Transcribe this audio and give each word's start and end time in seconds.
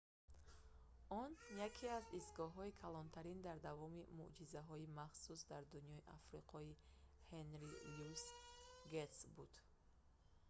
он 1.21 1.31
яке 1.67 1.87
аз 1.99 2.05
истгоҳҳои 2.19 2.77
калонтарин 2.83 3.39
дар 3.47 3.57
давоми 3.67 4.09
муъҷизаҳои 4.19 4.91
махсус 4.99 5.39
дар 5.51 5.63
дунёи 5.73 6.05
африқои 6.17 6.69
ҳенри 7.31 7.69
люис 7.97 8.23
гэйтс 8.91 9.19
буд 9.35 9.51